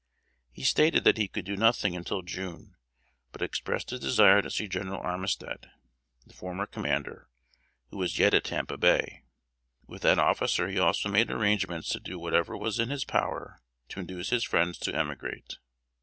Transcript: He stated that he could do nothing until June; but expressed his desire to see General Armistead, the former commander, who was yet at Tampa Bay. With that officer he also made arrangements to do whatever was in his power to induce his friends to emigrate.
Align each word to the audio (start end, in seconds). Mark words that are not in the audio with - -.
He 0.51 0.63
stated 0.63 1.03
that 1.03 1.19
he 1.19 1.27
could 1.27 1.45
do 1.45 1.55
nothing 1.55 1.95
until 1.95 2.23
June; 2.23 2.75
but 3.31 3.43
expressed 3.43 3.91
his 3.91 3.99
desire 3.99 4.41
to 4.41 4.49
see 4.49 4.67
General 4.67 4.99
Armistead, 4.99 5.69
the 6.25 6.33
former 6.33 6.65
commander, 6.65 7.29
who 7.91 7.97
was 7.99 8.17
yet 8.17 8.33
at 8.33 8.45
Tampa 8.45 8.77
Bay. 8.77 9.21
With 9.85 10.01
that 10.01 10.17
officer 10.17 10.67
he 10.69 10.79
also 10.79 11.07
made 11.07 11.29
arrangements 11.29 11.89
to 11.89 11.99
do 11.99 12.17
whatever 12.17 12.57
was 12.57 12.79
in 12.79 12.89
his 12.89 13.05
power 13.05 13.61
to 13.89 13.99
induce 13.99 14.31
his 14.31 14.43
friends 14.43 14.79
to 14.79 14.95
emigrate. 14.95 15.59